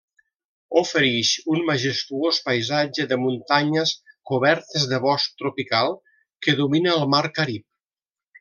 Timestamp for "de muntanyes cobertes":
3.13-4.89